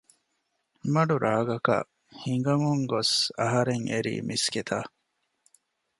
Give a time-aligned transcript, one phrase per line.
[0.93, 1.89] މަޑު ރާގަކަށް
[2.21, 4.91] ހިނގަމުން ގޮސް އަހަރެން އެރީ މިސްކިތަށް